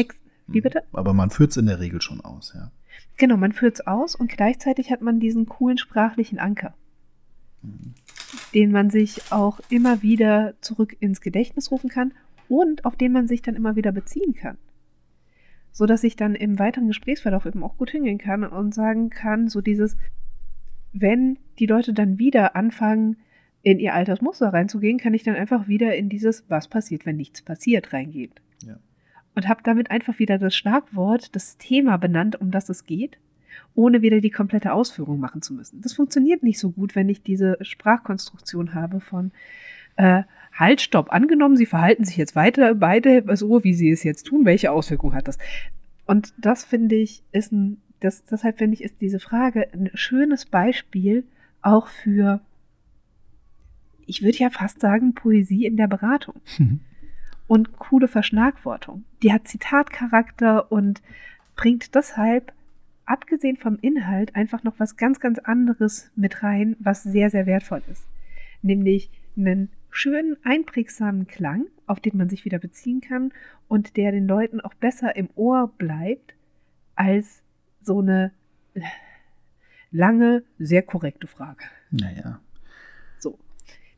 wie 0.46 0.58
Mhm. 0.58 0.62
bitte? 0.62 0.82
Aber 0.92 1.14
man 1.14 1.30
führt 1.30 1.50
es 1.50 1.56
in 1.56 1.66
der 1.66 1.80
Regel 1.80 2.00
schon 2.00 2.20
aus, 2.20 2.52
ja. 2.54 2.70
Genau, 3.16 3.36
man 3.36 3.52
führt 3.52 3.74
es 3.74 3.86
aus 3.86 4.14
und 4.14 4.30
gleichzeitig 4.30 4.90
hat 4.90 5.02
man 5.02 5.20
diesen 5.20 5.46
coolen 5.46 5.78
sprachlichen 5.78 6.38
Anker. 6.38 6.74
den 8.54 8.72
man 8.72 8.88
sich 8.90 9.30
auch 9.30 9.60
immer 9.68 10.02
wieder 10.02 10.54
zurück 10.62 10.96
ins 11.00 11.20
Gedächtnis 11.20 11.70
rufen 11.70 11.90
kann 11.90 12.12
und 12.48 12.84
auf 12.84 12.96
den 12.96 13.12
man 13.12 13.28
sich 13.28 13.42
dann 13.42 13.54
immer 13.54 13.76
wieder 13.76 13.92
beziehen 13.92 14.34
kann. 14.34 14.56
So 15.72 15.84
dass 15.86 16.02
ich 16.02 16.16
dann 16.16 16.34
im 16.34 16.58
weiteren 16.58 16.88
Gesprächsverlauf 16.88 17.44
eben 17.46 17.62
auch 17.62 17.76
gut 17.76 17.90
hingehen 17.90 18.18
kann 18.18 18.44
und 18.44 18.74
sagen 18.74 19.10
kann, 19.10 19.48
so 19.48 19.60
dieses, 19.60 19.96
wenn 20.92 21.38
die 21.58 21.66
Leute 21.66 21.92
dann 21.92 22.18
wieder 22.18 22.56
anfangen, 22.56 23.16
in 23.62 23.78
ihr 23.78 23.94
altes 23.94 24.22
Muster 24.22 24.48
reinzugehen, 24.48 24.98
kann 24.98 25.14
ich 25.14 25.22
dann 25.22 25.36
einfach 25.36 25.68
wieder 25.68 25.94
in 25.94 26.08
dieses 26.08 26.44
Was 26.48 26.68
passiert, 26.68 27.04
wenn 27.04 27.16
nichts 27.16 27.42
passiert 27.42 27.92
reingehen. 27.92 28.32
Ja. 28.64 28.78
Und 29.34 29.48
habe 29.48 29.60
damit 29.62 29.90
einfach 29.90 30.18
wieder 30.18 30.38
das 30.38 30.56
Schlagwort, 30.56 31.34
das 31.36 31.58
Thema 31.58 31.98
benannt, 31.98 32.40
um 32.40 32.50
das 32.50 32.68
es 32.70 32.86
geht, 32.86 33.18
ohne 33.74 34.00
wieder 34.00 34.20
die 34.20 34.30
komplette 34.30 34.72
Ausführung 34.72 35.20
machen 35.20 35.42
zu 35.42 35.52
müssen. 35.52 35.82
Das 35.82 35.92
funktioniert 35.92 36.42
nicht 36.42 36.58
so 36.58 36.70
gut, 36.70 36.96
wenn 36.96 37.08
ich 37.08 37.22
diese 37.22 37.58
Sprachkonstruktion 37.60 38.74
habe 38.74 39.00
von 39.00 39.32
äh, 39.96 40.22
Halt, 40.52 40.80
stopp, 40.80 41.12
angenommen, 41.12 41.56
sie 41.56 41.66
verhalten 41.66 42.04
sich 42.04 42.16
jetzt 42.16 42.34
weiter, 42.34 42.74
beide 42.74 43.24
so, 43.36 43.62
wie 43.62 43.72
sie 43.72 43.90
es 43.90 44.02
jetzt 44.02 44.24
tun, 44.24 44.44
welche 44.44 44.72
Auswirkungen 44.72 45.14
hat 45.14 45.28
das? 45.28 45.38
Und 46.06 46.34
das 46.38 46.64
finde 46.64 46.96
ich, 46.96 47.22
ist 47.30 47.52
ein, 47.52 47.80
das, 48.00 48.24
deshalb 48.24 48.58
finde 48.58 48.74
ich, 48.74 48.82
ist 48.82 49.00
diese 49.00 49.20
Frage 49.20 49.68
ein 49.72 49.90
schönes 49.94 50.46
Beispiel 50.46 51.24
auch 51.62 51.88
für 51.88 52.40
ich 54.10 54.22
würde 54.22 54.38
ja 54.38 54.50
fast 54.50 54.80
sagen, 54.80 55.14
Poesie 55.14 55.66
in 55.66 55.76
der 55.76 55.86
Beratung. 55.86 56.34
Mhm. 56.58 56.80
Und 57.46 57.78
coole 57.78 58.08
Verschlagwortung. 58.08 59.04
Die 59.22 59.32
hat 59.32 59.46
Zitatcharakter 59.46 60.70
und 60.72 61.00
bringt 61.54 61.94
deshalb, 61.94 62.52
abgesehen 63.06 63.56
vom 63.56 63.78
Inhalt, 63.80 64.34
einfach 64.34 64.64
noch 64.64 64.74
was 64.78 64.96
ganz, 64.96 65.20
ganz 65.20 65.38
anderes 65.38 66.10
mit 66.16 66.42
rein, 66.42 66.74
was 66.80 67.04
sehr, 67.04 67.30
sehr 67.30 67.46
wertvoll 67.46 67.82
ist. 67.90 68.06
Nämlich 68.62 69.10
einen 69.36 69.68
schönen, 69.90 70.36
einprägsamen 70.42 71.28
Klang, 71.28 71.66
auf 71.86 72.00
den 72.00 72.16
man 72.16 72.28
sich 72.28 72.44
wieder 72.44 72.58
beziehen 72.58 73.00
kann 73.00 73.32
und 73.68 73.96
der 73.96 74.10
den 74.10 74.26
Leuten 74.26 74.60
auch 74.60 74.74
besser 74.74 75.14
im 75.14 75.28
Ohr 75.36 75.72
bleibt 75.78 76.34
als 76.96 77.42
so 77.82 78.00
eine 78.00 78.32
lange, 79.90 80.44
sehr 80.58 80.82
korrekte 80.82 81.26
Frage. 81.26 81.64
Naja. 81.90 82.40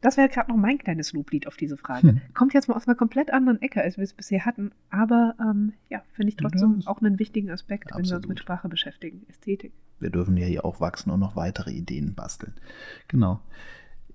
Das 0.03 0.17
wäre 0.17 0.29
gerade 0.29 0.51
noch 0.51 0.59
mein 0.59 0.79
kleines 0.79 1.13
Loblied 1.13 1.47
auf 1.47 1.57
diese 1.57 1.77
Frage. 1.77 2.09
Hm. 2.09 2.21
Kommt 2.35 2.55
jetzt 2.55 2.69
mal 2.69 2.75
aus 2.75 2.89
einer 2.89 2.97
komplett 2.97 3.33
anderen 3.33 3.63
Ecke, 3.63 3.81
als 3.81 3.97
wir 3.97 4.05
es 4.05 4.13
bisher 4.13 4.45
hatten. 4.45 4.73
Aber 4.91 5.37
ähm, 5.41 5.75
ja, 5.91 6.03
finde 6.13 6.31
ich 6.31 6.37
trotzdem 6.37 6.81
ja, 6.81 6.91
auch 6.91 7.01
einen 7.01 7.21
wichtigen 7.21 7.51
Aspekt, 7.51 7.93
absolut. 7.93 8.05
wenn 8.05 8.11
wir 8.11 8.17
uns 8.17 8.29
mit 8.29 8.41
Sprache 8.41 8.69
beschäftigen. 8.69 9.23
Ästhetik. 9.29 9.73
Wir 10.01 10.11
dürfen 10.11 10.37
ja 10.37 10.45
hier 10.45 10.65
auch 10.65 10.81
wachsen 10.81 11.11
und 11.11 11.21
noch 11.21 11.37
weitere 11.37 11.71
Ideen 11.71 12.17
basteln. 12.17 12.55
Genau. 13.07 13.41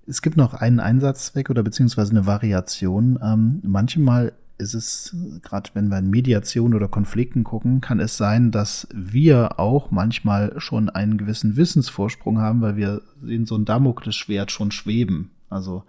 Es 0.06 0.20
gibt 0.20 0.36
noch 0.36 0.52
einen 0.52 0.78
Einsatzzweck 0.78 1.48
oder 1.48 1.62
beziehungsweise 1.62 2.10
eine 2.10 2.26
Variation. 2.26 3.18
Ähm, 3.22 3.60
manchmal 3.64 4.34
ist 4.58 4.74
es, 4.74 5.16
gerade 5.42 5.70
wenn 5.74 5.88
wir 5.88 5.98
in 5.98 6.10
Mediation 6.10 6.74
oder 6.74 6.88
Konflikten 6.88 7.44
gucken, 7.44 7.80
kann 7.80 8.00
es 8.00 8.16
sein, 8.16 8.50
dass 8.50 8.88
wir 8.92 9.58
auch 9.58 9.90
manchmal 9.90 10.54
schon 10.58 10.90
einen 10.90 11.16
gewissen 11.16 11.56
Wissensvorsprung 11.56 12.38
haben, 12.38 12.60
weil 12.60 12.76
wir 12.76 13.02
sehen 13.22 13.46
so 13.46 13.56
ein 13.56 13.64
Damoklesschwert 13.64 14.50
schon 14.50 14.70
schweben 14.70 15.30
also 15.50 15.84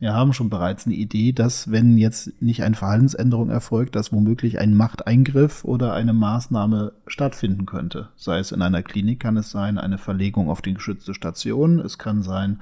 wir 0.00 0.12
haben 0.12 0.32
schon 0.32 0.50
bereits 0.50 0.86
eine 0.86 0.96
Idee, 0.96 1.32
dass 1.32 1.70
wenn 1.70 1.96
jetzt 1.96 2.42
nicht 2.42 2.62
eine 2.62 2.74
Verhaltensänderung 2.74 3.48
erfolgt, 3.48 3.94
dass 3.94 4.12
womöglich 4.12 4.58
ein 4.58 4.76
Machteingriff 4.76 5.64
oder 5.64 5.94
eine 5.94 6.12
Maßnahme 6.12 6.92
stattfinden 7.06 7.64
könnte. 7.64 8.08
Sei 8.16 8.38
es 8.38 8.52
in 8.52 8.60
einer 8.60 8.82
Klinik, 8.82 9.20
kann 9.20 9.36
es 9.36 9.50
sein, 9.50 9.78
eine 9.78 9.98
Verlegung 9.98 10.50
auf 10.50 10.62
die 10.62 10.74
geschützte 10.74 11.14
Station, 11.14 11.78
es 11.78 11.96
kann 11.96 12.22
sein 12.22 12.60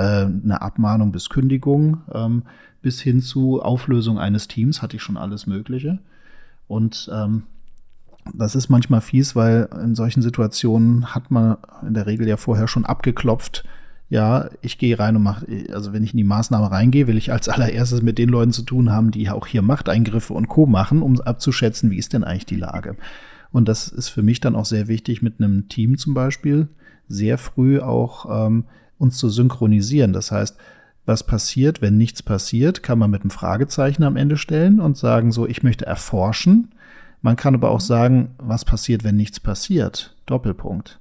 eine 0.00 0.62
Abmahnung 0.62 1.12
bis 1.12 1.28
Kündigung, 1.28 2.02
ähm, 2.12 2.44
bis 2.80 3.00
hin 3.00 3.20
zu 3.20 3.62
Auflösung 3.62 4.18
eines 4.18 4.48
Teams, 4.48 4.82
hatte 4.82 4.96
ich 4.96 5.02
schon 5.02 5.16
alles 5.16 5.46
Mögliche. 5.46 5.98
Und 6.66 7.10
ähm, 7.12 7.44
das 8.34 8.54
ist 8.54 8.68
manchmal 8.68 9.00
fies, 9.00 9.36
weil 9.36 9.68
in 9.82 9.94
solchen 9.94 10.22
Situationen 10.22 11.14
hat 11.14 11.30
man 11.30 11.56
in 11.86 11.94
der 11.94 12.06
Regel 12.06 12.28
ja 12.28 12.36
vorher 12.36 12.68
schon 12.68 12.84
abgeklopft, 12.84 13.64
ja, 14.08 14.50
ich 14.60 14.76
gehe 14.76 14.98
rein 14.98 15.16
und 15.16 15.22
mache, 15.22 15.46
also 15.72 15.94
wenn 15.94 16.04
ich 16.04 16.12
in 16.12 16.18
die 16.18 16.24
Maßnahme 16.24 16.70
reingehe, 16.70 17.06
will 17.06 17.16
ich 17.16 17.32
als 17.32 17.48
allererstes 17.48 18.02
mit 18.02 18.18
den 18.18 18.28
Leuten 18.28 18.52
zu 18.52 18.60
tun 18.60 18.90
haben, 18.90 19.10
die 19.10 19.30
auch 19.30 19.46
hier 19.46 19.62
Machteingriffe 19.62 20.34
und 20.34 20.48
Co. 20.48 20.66
machen, 20.66 21.00
um 21.00 21.18
abzuschätzen, 21.18 21.90
wie 21.90 21.96
ist 21.96 22.12
denn 22.12 22.22
eigentlich 22.22 22.44
die 22.44 22.56
Lage. 22.56 22.96
Und 23.52 23.68
das 23.68 23.88
ist 23.88 24.10
für 24.10 24.22
mich 24.22 24.40
dann 24.40 24.54
auch 24.54 24.66
sehr 24.66 24.86
wichtig, 24.86 25.22
mit 25.22 25.40
einem 25.40 25.68
Team 25.70 25.96
zum 25.96 26.12
Beispiel 26.12 26.68
sehr 27.08 27.38
früh 27.38 27.80
auch 27.80 28.46
ähm, 28.48 28.64
uns 28.98 29.16
zu 29.18 29.28
synchronisieren. 29.28 30.12
Das 30.12 30.30
heißt, 30.30 30.56
was 31.04 31.24
passiert, 31.24 31.82
wenn 31.82 31.98
nichts 31.98 32.22
passiert, 32.22 32.82
kann 32.82 32.98
man 32.98 33.10
mit 33.10 33.22
einem 33.22 33.30
Fragezeichen 33.30 34.04
am 34.04 34.16
Ende 34.16 34.36
stellen 34.36 34.80
und 34.80 34.96
sagen, 34.96 35.32
so, 35.32 35.46
ich 35.46 35.62
möchte 35.62 35.86
erforschen. 35.86 36.68
Man 37.22 37.36
kann 37.36 37.54
aber 37.54 37.70
auch 37.70 37.80
sagen, 37.80 38.34
was 38.38 38.64
passiert, 38.64 39.04
wenn 39.04 39.16
nichts 39.16 39.40
passiert? 39.40 40.16
Doppelpunkt. 40.26 41.00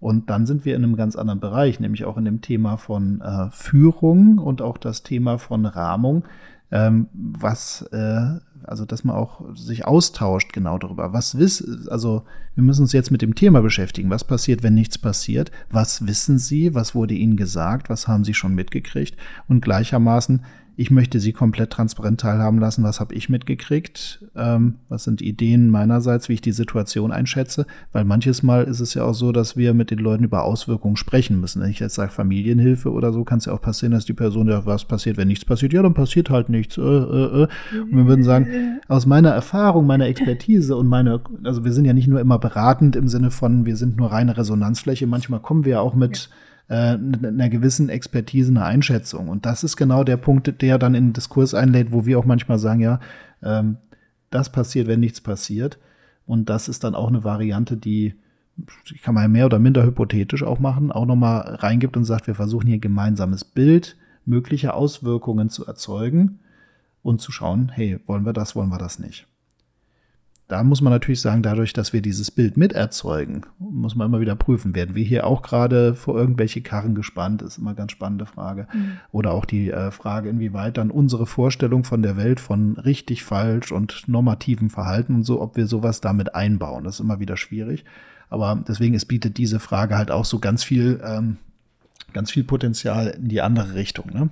Und 0.00 0.30
dann 0.30 0.46
sind 0.46 0.64
wir 0.64 0.76
in 0.76 0.84
einem 0.84 0.96
ganz 0.96 1.16
anderen 1.16 1.40
Bereich, 1.40 1.80
nämlich 1.80 2.04
auch 2.04 2.16
in 2.16 2.24
dem 2.24 2.40
Thema 2.40 2.76
von 2.76 3.20
äh, 3.20 3.50
Führung 3.50 4.38
und 4.38 4.62
auch 4.62 4.78
das 4.78 5.02
Thema 5.02 5.38
von 5.38 5.66
Rahmung, 5.66 6.24
ähm, 6.70 7.08
was, 7.12 7.82
äh, 7.92 8.38
also 8.64 8.84
dass 8.84 9.04
man 9.04 9.16
auch 9.16 9.40
sich 9.54 9.86
austauscht 9.86 10.52
genau 10.52 10.78
darüber. 10.78 11.12
Was 11.12 11.38
wissen, 11.38 11.86
also 11.88 12.24
wir 12.54 12.64
müssen 12.64 12.82
uns 12.82 12.92
jetzt 12.92 13.10
mit 13.10 13.22
dem 13.22 13.34
Thema 13.34 13.62
beschäftigen. 13.62 14.10
Was 14.10 14.24
passiert, 14.24 14.62
wenn 14.62 14.74
nichts 14.74 14.98
passiert? 14.98 15.50
Was 15.70 16.06
wissen 16.06 16.38
Sie? 16.38 16.74
Was 16.74 16.94
wurde 16.94 17.14
Ihnen 17.14 17.36
gesagt? 17.36 17.88
Was 17.88 18.08
haben 18.08 18.24
Sie 18.24 18.34
schon 18.34 18.54
mitgekriegt? 18.54 19.16
Und 19.46 19.60
gleichermaßen, 19.60 20.42
ich 20.80 20.92
möchte 20.92 21.18
Sie 21.18 21.32
komplett 21.32 21.70
transparent 21.70 22.20
teilhaben 22.20 22.60
lassen. 22.60 22.84
Was 22.84 23.00
habe 23.00 23.12
ich 23.12 23.28
mitgekriegt? 23.28 24.24
Ähm, 24.36 24.76
was 24.88 25.02
sind 25.02 25.20
Ideen 25.20 25.70
meinerseits, 25.70 26.28
wie 26.28 26.34
ich 26.34 26.40
die 26.40 26.52
Situation 26.52 27.10
einschätze? 27.10 27.66
Weil 27.90 28.04
manches 28.04 28.44
Mal 28.44 28.62
ist 28.62 28.78
es 28.78 28.94
ja 28.94 29.02
auch 29.02 29.12
so, 29.12 29.32
dass 29.32 29.56
wir 29.56 29.74
mit 29.74 29.90
den 29.90 29.98
Leuten 29.98 30.22
über 30.22 30.44
Auswirkungen 30.44 30.96
sprechen 30.96 31.40
müssen. 31.40 31.60
Wenn 31.60 31.70
ich 31.70 31.80
jetzt 31.80 31.96
sage 31.96 32.12
Familienhilfe 32.12 32.92
oder 32.92 33.12
so, 33.12 33.24
kann 33.24 33.38
es 33.38 33.46
ja 33.46 33.54
auch 33.54 33.60
passieren, 33.60 33.90
dass 33.90 34.04
die 34.04 34.12
Person 34.12 34.48
ja, 34.48 34.66
was 34.66 34.84
passiert, 34.84 35.16
wenn 35.16 35.26
nichts 35.26 35.44
passiert? 35.44 35.72
Ja, 35.72 35.82
dann 35.82 35.94
passiert 35.94 36.30
halt 36.30 36.48
nichts. 36.48 36.78
Äh, 36.78 36.82
äh, 36.82 37.42
äh. 37.42 37.80
Und 37.80 37.96
wir 37.96 38.06
würden 38.06 38.22
sagen, 38.22 38.47
aus 38.88 39.06
meiner 39.06 39.30
Erfahrung, 39.30 39.86
meiner 39.86 40.06
Expertise 40.06 40.76
und 40.76 40.86
meiner, 40.86 41.20
also 41.44 41.64
wir 41.64 41.72
sind 41.72 41.84
ja 41.84 41.92
nicht 41.92 42.08
nur 42.08 42.20
immer 42.20 42.38
beratend 42.38 42.96
im 42.96 43.08
Sinne 43.08 43.30
von, 43.30 43.66
wir 43.66 43.76
sind 43.76 43.96
nur 43.96 44.12
reine 44.12 44.36
Resonanzfläche. 44.36 45.06
Manchmal 45.06 45.40
kommen 45.40 45.64
wir 45.64 45.72
ja 45.72 45.80
auch 45.80 45.94
mit 45.94 46.30
äh, 46.68 46.96
einer 46.96 47.48
gewissen 47.48 47.88
Expertise 47.88 48.50
eine 48.50 48.64
Einschätzung. 48.64 49.28
Und 49.28 49.46
das 49.46 49.64
ist 49.64 49.76
genau 49.76 50.04
der 50.04 50.16
Punkt, 50.16 50.60
der 50.62 50.78
dann 50.78 50.94
in 50.94 51.08
den 51.08 51.12
Diskurs 51.12 51.54
einlädt, 51.54 51.92
wo 51.92 52.06
wir 52.06 52.18
auch 52.18 52.24
manchmal 52.24 52.58
sagen, 52.58 52.80
ja, 52.80 53.00
ähm, 53.42 53.76
das 54.30 54.50
passiert, 54.50 54.88
wenn 54.88 55.00
nichts 55.00 55.20
passiert. 55.20 55.78
Und 56.26 56.50
das 56.50 56.68
ist 56.68 56.84
dann 56.84 56.94
auch 56.94 57.08
eine 57.08 57.24
Variante, 57.24 57.76
die 57.76 58.14
kann 59.02 59.14
man 59.14 59.24
ja 59.24 59.28
mehr 59.28 59.46
oder 59.46 59.58
minder 59.58 59.84
hypothetisch 59.84 60.42
auch 60.42 60.58
machen, 60.58 60.90
auch 60.90 61.06
nochmal 61.06 61.56
reingibt 61.56 61.96
und 61.96 62.04
sagt, 62.04 62.26
wir 62.26 62.34
versuchen 62.34 62.66
hier 62.66 62.78
gemeinsames 62.78 63.44
Bild 63.44 63.96
möglicher 64.26 64.74
Auswirkungen 64.74 65.48
zu 65.48 65.64
erzeugen 65.64 66.40
und 67.08 67.20
zu 67.20 67.32
schauen, 67.32 67.70
hey, 67.70 67.98
wollen 68.06 68.24
wir 68.24 68.32
das, 68.32 68.54
wollen 68.54 68.70
wir 68.70 68.78
das 68.78 68.98
nicht 68.98 69.26
da 70.48 70.64
muss 70.64 70.80
man 70.80 70.94
natürlich 70.94 71.20
sagen, 71.20 71.42
dadurch, 71.42 71.74
dass 71.74 71.92
wir 71.92 72.00
dieses 72.00 72.30
Bild 72.30 72.56
miterzeugen, 72.56 73.42
muss 73.58 73.94
man 73.94 74.06
immer 74.06 74.20
wieder 74.20 74.34
prüfen, 74.34 74.74
werden 74.74 74.94
wir 74.94 75.04
hier 75.04 75.26
auch 75.26 75.42
gerade 75.42 75.94
vor 75.94 76.18
irgendwelche 76.18 76.62
Karren 76.62 76.94
gespannt, 76.94 77.42
ist 77.42 77.58
immer 77.58 77.70
eine 77.70 77.76
ganz 77.76 77.92
spannende 77.92 78.24
Frage. 78.24 78.66
Mhm. 78.72 78.92
Oder 79.12 79.32
auch 79.32 79.44
die 79.44 79.70
äh, 79.70 79.90
Frage, 79.90 80.30
inwieweit 80.30 80.78
dann 80.78 80.90
unsere 80.90 81.26
Vorstellung 81.26 81.84
von 81.84 82.02
der 82.02 82.16
Welt 82.16 82.40
von 82.40 82.78
richtig, 82.78 83.24
falsch 83.24 83.72
und 83.72 84.08
normativem 84.08 84.70
Verhalten 84.70 85.16
und 85.16 85.24
so, 85.24 85.42
ob 85.42 85.56
wir 85.58 85.66
sowas 85.66 86.00
damit 86.00 86.34
einbauen. 86.34 86.84
Das 86.84 86.94
ist 86.94 87.00
immer 87.00 87.20
wieder 87.20 87.36
schwierig. 87.36 87.84
Aber 88.30 88.62
deswegen, 88.66 88.94
es 88.94 89.04
bietet 89.04 89.36
diese 89.36 89.60
Frage 89.60 89.98
halt 89.98 90.10
auch 90.10 90.24
so 90.24 90.38
ganz 90.38 90.64
viel, 90.64 91.00
ähm, 91.04 91.36
ganz 92.14 92.30
viel 92.30 92.44
Potenzial 92.44 93.08
in 93.08 93.28
die 93.28 93.42
andere 93.42 93.74
Richtung. 93.74 94.10
Ne? 94.14 94.30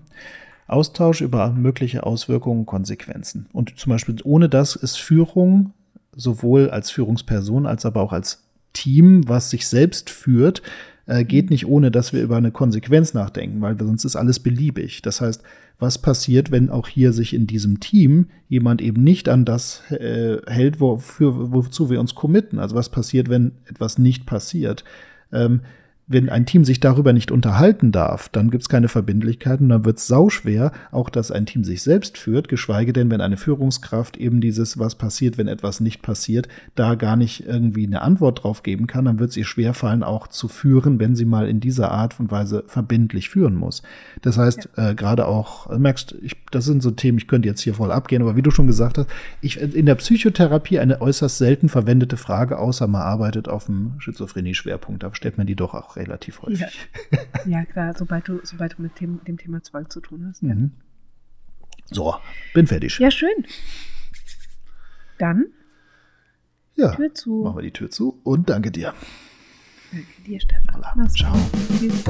Austausch 0.66 1.20
über 1.20 1.50
mögliche 1.50 2.04
Auswirkungen, 2.04 2.66
Konsequenzen. 2.66 3.46
Und 3.52 3.78
zum 3.78 3.90
Beispiel 3.90 4.16
ohne 4.24 4.48
das 4.48 4.76
ist 4.76 4.96
Führung 4.96 5.72
sowohl 6.16 6.70
als 6.70 6.90
Führungsperson 6.90 7.66
als 7.66 7.84
aber 7.84 8.00
auch 8.00 8.12
als 8.12 8.42
Team, 8.72 9.28
was 9.28 9.50
sich 9.50 9.68
selbst 9.68 10.10
führt, 10.10 10.62
äh, 11.06 11.24
geht 11.24 11.50
nicht 11.50 11.66
ohne, 11.66 11.90
dass 11.90 12.12
wir 12.12 12.22
über 12.22 12.36
eine 12.36 12.50
Konsequenz 12.50 13.14
nachdenken, 13.14 13.60
weil 13.60 13.78
sonst 13.78 14.04
ist 14.04 14.16
alles 14.16 14.40
beliebig. 14.40 15.02
Das 15.02 15.20
heißt, 15.20 15.42
was 15.78 15.98
passiert, 15.98 16.50
wenn 16.50 16.70
auch 16.70 16.88
hier 16.88 17.12
sich 17.12 17.32
in 17.32 17.46
diesem 17.46 17.80
Team 17.80 18.26
jemand 18.48 18.82
eben 18.82 19.04
nicht 19.04 19.28
an 19.28 19.44
das 19.44 19.82
äh, 19.90 20.38
hält, 20.46 20.80
wofür, 20.80 21.52
wozu 21.52 21.90
wir 21.90 22.00
uns 22.00 22.14
committen? 22.14 22.58
Also 22.58 22.74
was 22.74 22.88
passiert, 22.88 23.28
wenn 23.28 23.52
etwas 23.66 23.98
nicht 23.98 24.26
passiert? 24.26 24.84
Ähm, 25.32 25.60
wenn 26.08 26.28
ein 26.28 26.46
Team 26.46 26.64
sich 26.64 26.78
darüber 26.78 27.12
nicht 27.12 27.32
unterhalten 27.32 27.90
darf, 27.90 28.28
dann 28.28 28.50
gibt 28.50 28.62
es 28.62 28.68
keine 28.68 28.86
Verbindlichkeiten, 28.86 29.68
dann 29.68 29.84
wird 29.84 29.98
es 29.98 30.06
sauschwer, 30.06 30.70
auch 30.92 31.10
dass 31.10 31.32
ein 31.32 31.46
Team 31.46 31.64
sich 31.64 31.82
selbst 31.82 32.16
führt, 32.16 32.48
geschweige 32.48 32.92
denn, 32.92 33.10
wenn 33.10 33.20
eine 33.20 33.36
Führungskraft 33.36 34.16
eben 34.16 34.40
dieses, 34.40 34.78
was 34.78 34.94
passiert, 34.94 35.36
wenn 35.36 35.48
etwas 35.48 35.80
nicht 35.80 36.02
passiert, 36.02 36.46
da 36.76 36.94
gar 36.94 37.16
nicht 37.16 37.44
irgendwie 37.44 37.86
eine 37.86 38.02
Antwort 38.02 38.44
drauf 38.44 38.62
geben 38.62 38.86
kann, 38.86 39.06
dann 39.06 39.18
wird 39.18 39.30
es 39.30 39.36
ihr 39.36 39.44
schwerfallen, 39.44 40.04
auch 40.04 40.28
zu 40.28 40.46
führen, 40.46 41.00
wenn 41.00 41.16
sie 41.16 41.24
mal 41.24 41.48
in 41.48 41.58
dieser 41.58 41.90
Art 41.90 42.20
und 42.20 42.30
Weise 42.30 42.62
verbindlich 42.68 43.28
führen 43.28 43.56
muss. 43.56 43.82
Das 44.22 44.38
heißt, 44.38 44.68
ja. 44.76 44.90
äh, 44.90 44.94
gerade 44.94 45.26
auch, 45.26 45.70
äh, 45.70 45.78
merkst, 45.78 46.14
ich, 46.22 46.36
das 46.52 46.66
sind 46.66 46.84
so 46.84 46.92
Themen, 46.92 47.18
ich 47.18 47.26
könnte 47.26 47.48
jetzt 47.48 47.62
hier 47.62 47.74
voll 47.74 47.90
abgehen, 47.90 48.22
aber 48.22 48.36
wie 48.36 48.42
du 48.42 48.52
schon 48.52 48.68
gesagt 48.68 48.98
hast, 48.98 49.08
ich, 49.40 49.60
in 49.60 49.86
der 49.86 49.96
Psychotherapie 49.96 50.78
eine 50.78 51.00
äußerst 51.00 51.36
selten 51.36 51.68
verwendete 51.68 52.16
Frage, 52.16 52.60
außer 52.60 52.86
man 52.86 53.02
arbeitet 53.02 53.48
auf 53.48 53.66
dem 53.66 53.94
Schizophrenie-Schwerpunkt, 53.98 55.02
da 55.02 55.12
stellt 55.12 55.36
man 55.36 55.48
die 55.48 55.56
doch 55.56 55.74
auch 55.74 55.95
relativ 55.96 56.42
häufig. 56.42 56.60
Ja, 57.10 57.18
ja 57.60 57.64
klar, 57.64 57.94
sobald 57.98 58.28
du, 58.28 58.40
sobald 58.42 58.78
du 58.78 58.82
mit 58.82 59.00
dem, 59.00 59.22
dem 59.24 59.38
Thema 59.38 59.62
Zwang 59.62 59.90
zu 59.90 60.00
tun 60.00 60.26
hast. 60.28 60.42
Ja. 60.42 60.54
Mhm. 60.54 60.72
So, 61.86 62.16
bin 62.52 62.66
fertig. 62.66 62.98
Ja, 62.98 63.10
schön. 63.10 63.46
Dann 65.18 65.46
ja, 66.74 66.94
Tür 66.94 67.14
zu. 67.14 67.42
machen 67.44 67.56
wir 67.56 67.62
die 67.62 67.72
Tür 67.72 67.90
zu 67.90 68.20
und 68.22 68.50
danke 68.50 68.70
dir. 68.70 68.92
Danke 69.92 70.22
dir, 70.26 70.40
Stefan. 70.40 71.08
Ciao. 71.08 71.34
Tschüss. 71.78 72.04